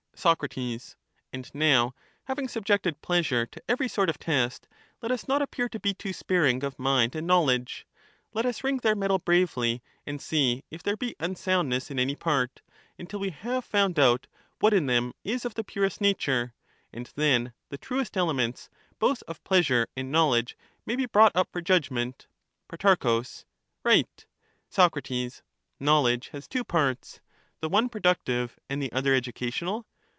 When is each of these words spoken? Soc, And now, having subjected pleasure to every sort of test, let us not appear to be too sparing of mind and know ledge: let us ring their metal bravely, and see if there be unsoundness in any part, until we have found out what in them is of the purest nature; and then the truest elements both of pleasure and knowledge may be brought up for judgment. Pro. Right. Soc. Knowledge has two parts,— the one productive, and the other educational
Soc, 0.13 0.43
And 1.33 1.51
now, 1.55 1.95
having 2.25 2.47
subjected 2.47 3.01
pleasure 3.01 3.47
to 3.47 3.63
every 3.67 3.87
sort 3.87 4.07
of 4.07 4.19
test, 4.19 4.67
let 5.01 5.11
us 5.11 5.27
not 5.27 5.41
appear 5.41 5.67
to 5.69 5.79
be 5.79 5.95
too 5.95 6.13
sparing 6.13 6.63
of 6.63 6.77
mind 6.77 7.15
and 7.15 7.25
know 7.25 7.41
ledge: 7.41 7.87
let 8.31 8.45
us 8.45 8.63
ring 8.63 8.77
their 8.77 8.93
metal 8.95 9.17
bravely, 9.17 9.81
and 10.05 10.21
see 10.21 10.63
if 10.69 10.83
there 10.83 10.95
be 10.95 11.15
unsoundness 11.19 11.89
in 11.89 11.97
any 11.97 12.15
part, 12.15 12.61
until 12.99 13.17
we 13.19 13.31
have 13.31 13.65
found 13.65 13.97
out 13.97 14.27
what 14.59 14.75
in 14.75 14.85
them 14.85 15.13
is 15.23 15.43
of 15.43 15.55
the 15.55 15.63
purest 15.63 15.99
nature; 15.99 16.53
and 16.93 17.11
then 17.15 17.51
the 17.69 17.77
truest 17.79 18.15
elements 18.15 18.69
both 18.99 19.23
of 19.27 19.43
pleasure 19.43 19.87
and 19.97 20.11
knowledge 20.11 20.55
may 20.85 20.95
be 20.95 21.07
brought 21.07 21.35
up 21.35 21.51
for 21.51 21.61
judgment. 21.61 22.27
Pro. 22.67 23.23
Right. 23.83 24.25
Soc. 24.69 24.97
Knowledge 25.79 26.27
has 26.27 26.47
two 26.47 26.63
parts,— 26.63 27.21
the 27.61 27.69
one 27.69 27.89
productive, 27.89 28.59
and 28.69 28.79
the 28.79 28.91
other 28.91 29.15
educational 29.15 29.87